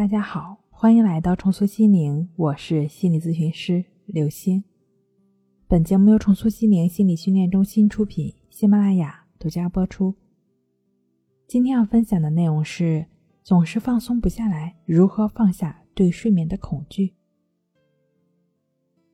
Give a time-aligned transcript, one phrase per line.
[0.00, 4.64] 大家好，欢迎来到重塑心灵，我是心理咨询师刘星。
[5.68, 10.14] 本节目由重塑心灵心理训练中心出品，喜马拉雅独家播出。
[11.46, 13.04] 今天要分享的内容是：
[13.42, 17.12] 总是放松不下来，如何放下对睡眠的恐惧？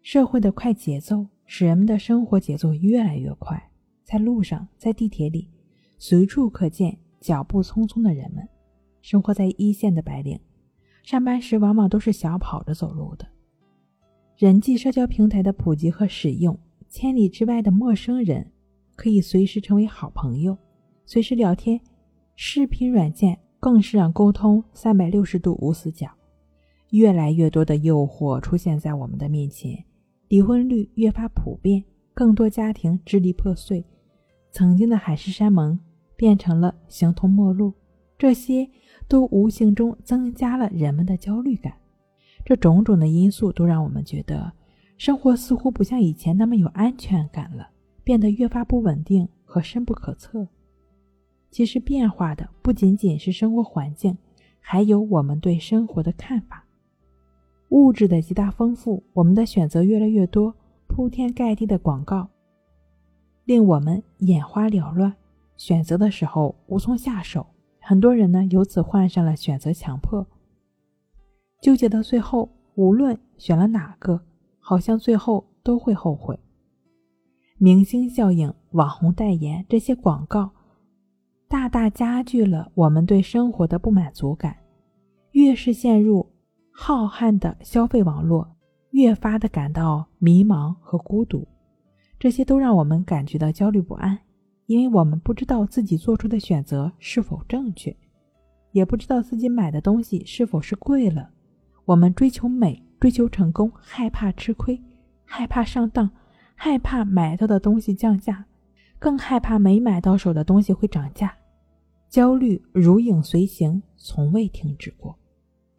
[0.02, 3.60] 社会的快节奏使人们的生活节奏越来越快，
[4.04, 5.50] 在路上，在地铁里，
[5.98, 8.48] 随处可见脚步匆匆的人们。
[9.02, 10.38] 生活在一线的白领，
[11.06, 13.24] 上班时往往都是小跑着走路的。
[14.37, 18.51] 人际社交平台的普及和使用，千里之外的陌生人
[18.97, 20.59] 可以随时成为好朋友，
[21.05, 21.80] 随时聊天。
[22.34, 26.11] 视频软件更是让沟通三百六十度无死角。
[26.91, 29.84] 越来越多的诱惑出现在我们的面前，
[30.27, 33.84] 离婚率越发普遍，更多家庭支离破碎，
[34.50, 35.78] 曾经的海誓山盟
[36.16, 37.73] 变成了形同陌路。
[38.19, 38.69] 这些。
[39.09, 41.73] 都无形中增加了人们的焦虑感，
[42.45, 44.53] 这种种的因素都让我们觉得
[44.98, 47.69] 生活似乎不像以前那么有安全感了，
[48.03, 50.47] 变得越发不稳定和深不可测。
[51.50, 54.17] 其实变化的不仅仅是生活环境，
[54.61, 56.64] 还有我们对生活的看法。
[57.70, 60.55] 物质的极大丰富，我们的选择越来越多，
[60.86, 62.28] 铺天盖地的广告
[63.45, 65.14] 令我们眼花缭乱，
[65.56, 67.47] 选择的时候无从下手。
[67.89, 70.27] 很多人呢，由此患上了选择强迫，
[71.62, 74.20] 纠结到最后，无论选了哪个，
[74.59, 76.37] 好像最后都会后悔。
[77.59, 80.51] 明星效应、网红代言这些广告，
[81.47, 84.57] 大大加剧了我们对生活的不满足感。
[85.31, 86.29] 越是陷入
[86.73, 88.57] 浩瀚的消费网络，
[88.91, 91.47] 越发的感到迷茫和孤独，
[92.19, 94.19] 这些都让我们感觉到焦虑不安。
[94.67, 97.97] 因为我们不知道自己做出的选择是否正确，
[98.73, 101.31] 也不知道自己买的东西是否是贵了。
[101.84, 104.83] 我们追求美，追求成功，害怕吃亏，
[105.25, 106.11] 害怕上当，
[106.56, 108.45] 害怕买到的东西降价，
[108.98, 111.33] 更害怕没买到手的东西会涨价。
[112.08, 115.17] 焦虑如影随形，从未停止过。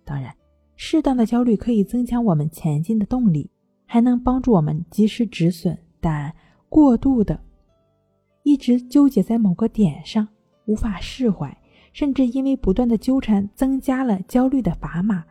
[0.05, 0.33] 当然，
[0.77, 3.49] 适当的焦虑可以增强我们前进的动力，
[3.85, 5.77] 还能帮助我们及时止损。
[5.99, 6.33] 但
[6.69, 7.37] 过度的。
[8.47, 10.25] 一直纠结在某个点上，
[10.67, 11.57] 无法释怀，
[11.91, 15.25] 甚至因为不断的纠缠，增加了焦虑的砝码，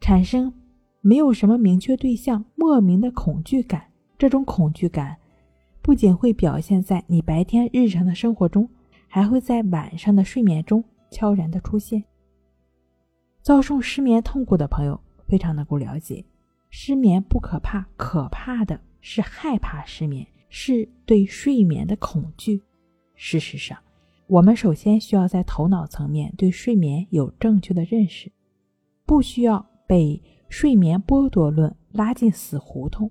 [0.00, 0.54] 产生
[1.00, 3.82] 没有什么明确对象，莫名的恐惧感。
[4.16, 5.16] 这种恐惧感
[5.82, 8.68] 不仅会表现在你白天日常的生活中，
[9.08, 12.04] 还会在晚上的睡眠中悄然的出现。
[13.42, 16.24] 遭受失眠痛苦的朋友非常能够了解，
[16.70, 20.24] 失眠不可怕，可怕的是害怕失眠。
[20.50, 22.60] 是对睡眠的恐惧。
[23.14, 23.78] 事实上，
[24.26, 28.30] 我们首先需要在头脑层面对睡眠有正确的认识，
[29.06, 33.10] 不需要被睡眠剥夺论拉进死胡同。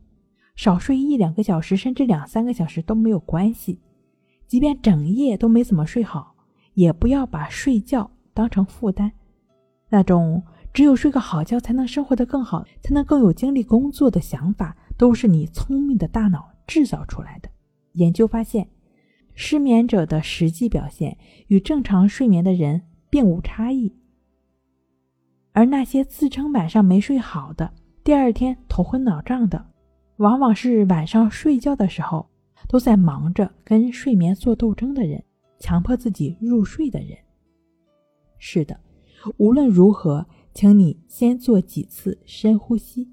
[0.55, 3.79] 少睡一两个小时，甚至两三个小时都没有关系。
[4.45, 6.35] 即便整夜都没怎么睡好，
[6.73, 9.11] 也不要把睡觉当成负担。
[9.89, 16.49] 那种只有睡个好觉才能生活得更好，才能更有精力工作的想法，都是你聪明的大脑。
[16.69, 17.49] 制造出来的
[17.93, 18.69] 研究发现，
[19.33, 23.91] 失眠者的实际表现与正常睡眠的人并无差异，
[25.51, 29.65] 而那些自称晚上没睡好的，第二天头昏脑胀的，
[30.17, 32.29] 往往是晚上睡觉的时候
[32.67, 35.23] 都在忙着跟睡眠做斗争的人，
[35.57, 37.17] 强迫自己入睡的人。
[38.37, 38.79] 是的，
[39.37, 43.09] 无论如何，请你先做几次深呼吸，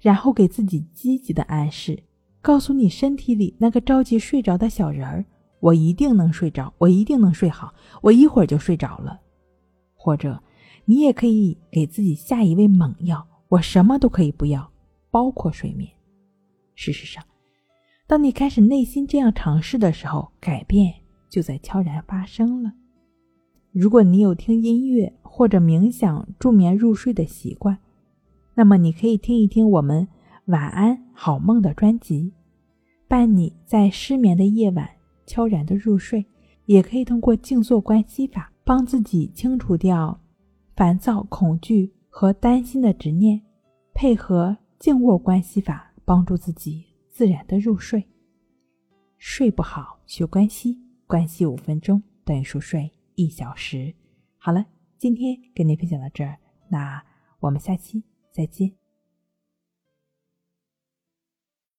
[0.00, 2.02] 然后给自己积极的暗示。
[2.42, 5.24] 告诉你身体里那个着急睡着的小人儿，
[5.60, 9.20] 我一定能睡着，我一定能睡好，我一会儿就睡着了。
[9.94, 10.42] 或者，
[10.86, 14.70] 你也可以给自己下一味猛药，我什么都可以不要，
[15.10, 15.90] 包括睡眠。
[16.74, 17.22] 事实上，
[18.06, 20.94] 当你开始内心这样尝试的时候，改变
[21.28, 22.72] 就在悄然发生了。
[23.70, 27.78] 如果你有听音乐或者冥想助眠入睡的习惯，
[28.54, 30.08] 那么你可以听一听我们。
[30.46, 32.32] 晚安，好梦的专辑，
[33.06, 34.88] 伴你在失眠的夜晚
[35.26, 36.24] 悄然的入睡。
[36.64, 40.18] 也可以通过静坐观息法，帮自己清除掉
[40.74, 43.38] 烦躁、恐惧和担心的执念，
[43.92, 48.02] 配合静卧观息法，帮助自己自然的入睡。
[49.18, 53.94] 睡不好，学关息，关息五分钟等于熟睡一小时。
[54.38, 54.64] 好了，
[54.96, 56.38] 今天跟您分享到这儿，
[56.70, 57.04] 那
[57.40, 58.02] 我们下期
[58.32, 58.79] 再见。